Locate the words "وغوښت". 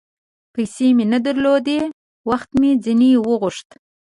3.19-3.69